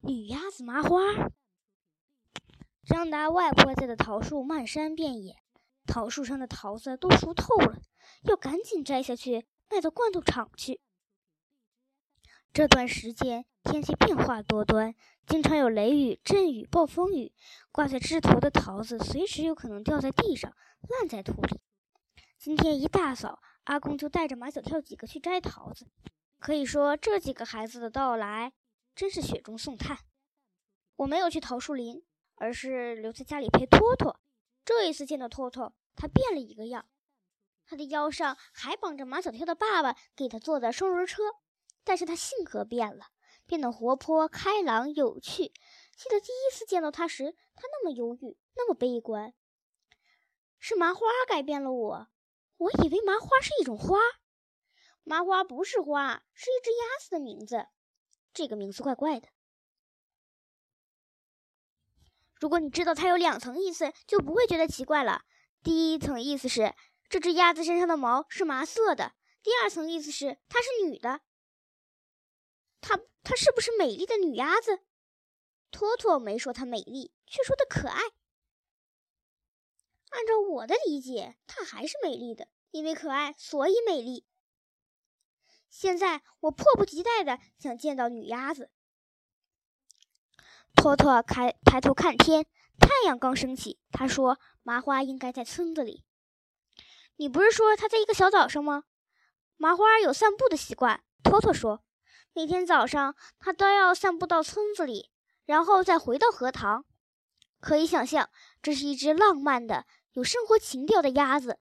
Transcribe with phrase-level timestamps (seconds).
[0.00, 1.00] 女鸭子麻花。
[2.84, 5.36] 张达外婆家的桃树漫山遍野，
[5.86, 7.80] 桃树上的桃子都熟透了，
[8.22, 10.80] 要赶紧摘下去卖到罐头厂去。
[12.52, 14.94] 这段时间天气变化多端，
[15.26, 17.32] 经常有雷雨、阵雨、暴风雨，
[17.70, 20.56] 挂在枝头的桃子随时有可能掉在地上，
[20.88, 21.60] 烂在土里。
[22.38, 25.88] 今天一大早，阿公就带着马小跳几个去摘桃子。
[26.38, 28.52] 可以说，这几个孩子的到来
[28.98, 29.98] 真是雪中送炭。
[30.96, 32.04] 我没有去桃树林。
[32.40, 34.20] 而是留在家里陪托托。
[34.64, 36.88] 这一次见到托托，他变了一个样。
[37.66, 41.20] 他的腰上还绑着马小跳的爸爸给他做的双轮车，
[41.82, 43.06] 但是他性格变了，
[43.44, 45.52] 变得活泼开朗有趣。
[45.96, 49.34] 记得第一次见到他时，他那么忧郁，那么悲观。
[50.60, 52.08] 是麻花改变了我。
[52.58, 53.98] 我以为麻花是一种花，
[55.02, 57.66] 麻花不是花，是一只鸭子的名字。
[58.32, 59.28] 这个名字怪怪的。
[62.40, 65.22] 如果你知道它有两层意思，就不会觉得奇怪了。
[65.62, 66.74] 第一层意思是
[67.08, 71.20] 这只鸭子身上的毛是麻色的；第二层意思是它是女的。
[72.80, 74.80] 它它是不是美丽的女鸭子？
[75.70, 78.00] 托托没说它美丽，却说它可爱。
[80.10, 84.24] 按照我的理解，它还是美丽的，因为可爱，所以美丽。
[85.70, 88.70] 现在我迫不及待的想见到女鸭子。
[90.74, 92.46] 托托开抬头看天，
[92.78, 93.78] 太阳刚升起。
[93.90, 96.04] 他说：“麻花应该在村子里。”
[97.16, 98.84] 你不是说他在一个小岛上吗？
[99.56, 101.02] 麻花有散步的习惯。
[101.24, 101.82] 托托说
[102.32, 105.10] ：“每天早上他都要散步到村子里，
[105.44, 106.84] 然后再回到荷塘。”
[107.60, 108.30] 可以想象，
[108.62, 111.58] 这是一只浪漫的、有生活情调的鸭子。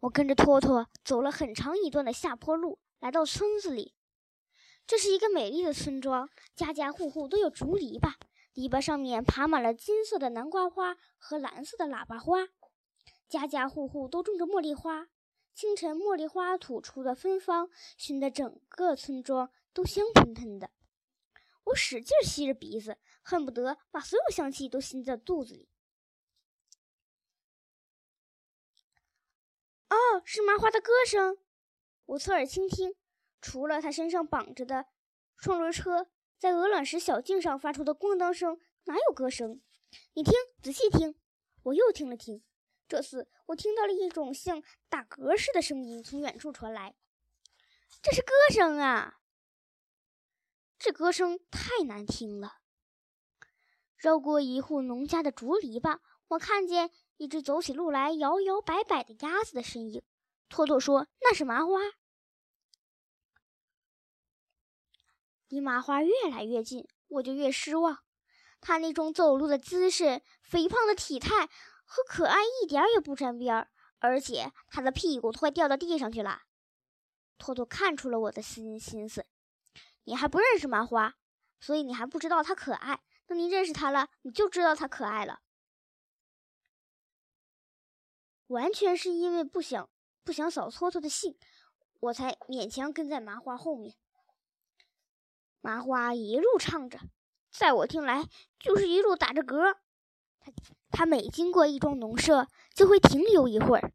[0.00, 3.94] 我跟着托托走了很长一段的下坡路，来到村子里。
[4.86, 8.14] 这是一个美丽的村庄，家家户户都有竹篱笆，
[8.52, 12.46] 篱笆上面爬满了金色的南瓜花和蓝色的喇叭花，
[13.28, 15.08] 家家户户都种着茉莉花。
[15.54, 20.70] 清晨，茉莉花吐出的芬芳，熏得整个村庄都香喷喷的。
[21.64, 25.68] 我使劲吸着鼻子，恨不得把所有香气都吸在肚子里。
[29.88, 31.38] 哦，是麻花的歌声，
[32.06, 32.94] 我侧耳倾听。
[33.40, 34.86] 除了他身上绑着的
[35.36, 36.08] 双轮车，
[36.38, 39.60] 在鹅卵石小径上发出的咣当声，哪有歌声？
[40.14, 41.14] 你听，仔细听。
[41.62, 42.42] 我又听了听，
[42.88, 46.96] 这次我听到了一种像打嗝似的声音从远处传来。
[48.02, 49.18] 这是歌声啊！
[50.78, 52.58] 这歌声太难听了。
[53.96, 60.02] 绕过一户农家的竹篱笆，我看见一只走起路来摇摇摆摆的鸭子的身影。
[60.48, 61.72] 托托说：“那是麻花。”
[65.48, 67.98] 离麻花越来越近，我就越失望。
[68.60, 71.46] 他那种走路的姿势、肥胖的体态
[71.84, 76.42] 和可爱一点也不沾边儿，而且他的屁股都快掉到地上去了。
[77.38, 79.26] 托托看出了我的心心思，
[80.04, 81.14] 你还不认识麻花，
[81.60, 83.02] 所以你还不知道他可爱。
[83.26, 85.40] 等你认识他了，你就知道他可爱了。
[88.48, 89.88] 完全是因为不想
[90.24, 91.36] 不想扫搓搓的兴，
[92.00, 93.94] 我才勉强跟在麻花后面。
[95.60, 97.00] 麻花一路唱着，
[97.50, 99.74] 在我听来就是一路打着嗝。
[100.38, 100.52] 他
[100.90, 103.92] 他每经过一幢农舍，就会停留一会儿。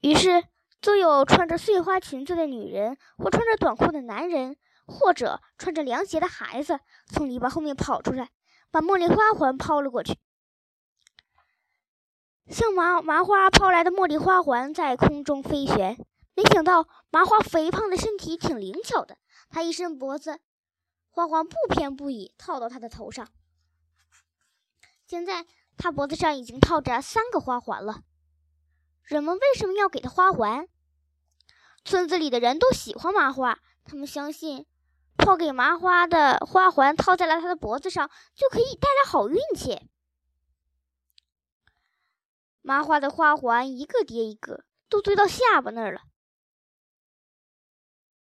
[0.00, 0.44] 于是，
[0.80, 8.30] 就有穿着碎花裙子的女人，或穿着短裤的男人，或者穿着凉鞋的孩子，从篱笆后面跑出来，
[8.70, 10.18] 把茉莉花环抛了过去。
[12.48, 15.98] 像麻麻花抛来的茉莉花环在空中飞旋，
[16.34, 19.18] 没想到麻花肥胖的身体挺灵巧的。
[19.50, 20.38] 他一伸脖子，
[21.10, 23.26] 花环不偏不倚套到他的头上。
[25.06, 25.44] 现在
[25.76, 28.02] 他脖子上已经套着三个花环了。
[29.02, 30.68] 人们为什么要给他花环？
[31.84, 34.66] 村子里的人都喜欢麻花，他们相信，
[35.16, 39.88] 抛给麻花的花环套在了他的脖子上，就可以带来好运气。
[42.66, 46.00] 麻花的花环一个叠一个，都堆到下巴那儿了。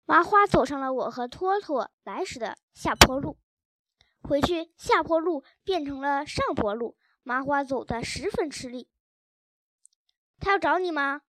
[0.05, 3.41] 麻花走上了我和托托来时的下坡路，
[4.23, 6.97] 回去下坡路变成了上坡路。
[7.25, 8.88] 麻花走得十分吃力。
[10.38, 11.23] 他要找你吗？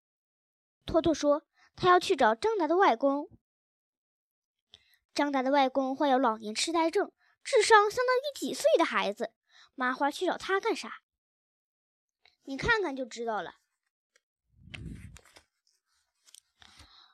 [0.85, 1.41] 托托说
[1.75, 3.31] 他要去找张达的外公。
[5.15, 7.11] 张达的外公患有老年痴呆症，
[7.43, 9.33] 智商相当于几岁的孩子。
[9.73, 11.01] 麻花去找他干啥？
[12.43, 13.55] 你看看就知道了。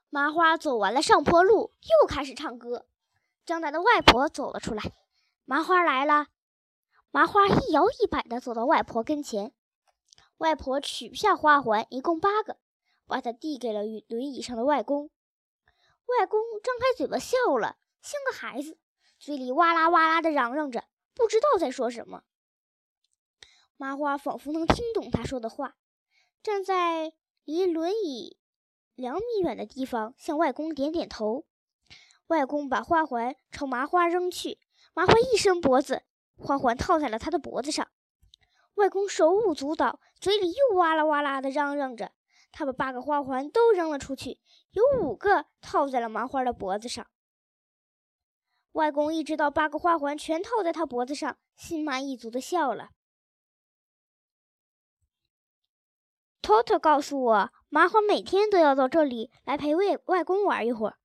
[0.09, 2.87] 麻花走完了上坡路，又开始唱歌。
[3.45, 4.83] 张达的外婆走了出来，
[5.45, 6.27] 麻花来了。
[7.11, 9.53] 麻花一摇一摆地走到外婆跟前，
[10.37, 12.57] 外婆取下花环，一共八个，
[13.05, 15.09] 把它递给了轮椅上的外公。
[16.05, 18.77] 外公张开嘴巴笑了，像个孩子，
[19.19, 22.23] 嘴里哇啦哇啦地嚷嚷着，不知道在说什么。
[23.77, 25.75] 麻花仿佛能听懂他说的话，
[26.41, 27.13] 站在
[27.45, 28.37] 离轮椅
[28.95, 31.45] 两米远的地方，向外公点点头。
[32.27, 34.59] 外公把花环朝麻花扔去，
[34.93, 36.03] 麻花一伸脖子。
[36.35, 37.87] 花环套在了他的脖子上，
[38.75, 42.11] 外公手舞足蹈，嘴里又哇啦哇啦的嚷嚷着。
[42.51, 44.39] 他把八个花环都扔了出去，
[44.71, 47.05] 有五个套在了麻花的脖子上。
[48.73, 52.91] 外公一直到八个花环全套在他脖子上，心满意足的笑了。
[56.47, 60.97] 托托告诉我，麻花每天都要到这里来陪外外公玩一会儿。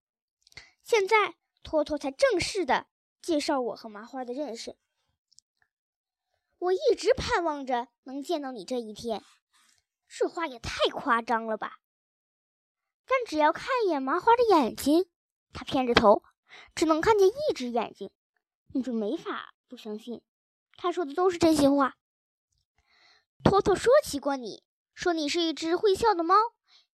[0.84, 1.34] 现在，
[1.64, 2.86] 托托才正式的
[3.20, 4.76] 介绍我和麻花的认识。
[6.60, 9.24] 我一直盼望着能见到你这一天，
[10.06, 11.80] 这话也太夸张了吧！
[13.04, 15.10] 但只要看一眼麻花的眼睛，
[15.52, 16.22] 他偏着头，
[16.76, 18.12] 只能看见一只眼睛，
[18.68, 20.22] 你就没法不相信，
[20.76, 21.96] 他说的都是真心话。
[23.42, 24.62] 托托说起过你，
[24.94, 26.34] 说你是一只会笑的猫，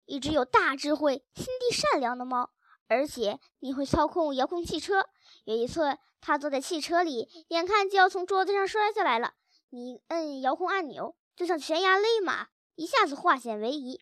[0.06, 2.52] 一只有大智慧、心地善良的猫，
[2.88, 5.10] 而且你会操控遥控汽车。
[5.44, 9.34] 有一次，他坐在汽车里，眼看就要从桌子上摔下来了。
[9.70, 14.02] 你摁遥控按钮，就像悬崖勒马，一下子化险为夷。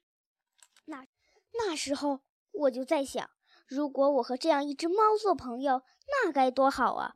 [0.86, 1.08] 那
[1.54, 2.20] 那时候
[2.52, 3.30] 我就在想，
[3.66, 7.16] 如果我和这样一只猫做朋友，那该多好啊！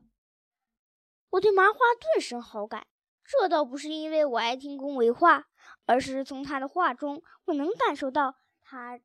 [1.31, 2.87] 我对麻花顿生好感，
[3.23, 5.48] 这倒不是因为我爱听恭维话，
[5.89, 8.99] 而是从他的话中，我能感受到他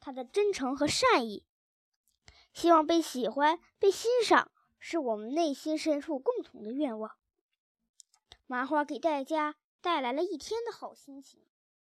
[0.00, 1.46] 他的真诚和善意。
[2.52, 7.16] 希望被喜欢、被欣赏，是我们内心深处共同的愿望。
[8.46, 11.40] 麻花给大家带来了一天的好心情。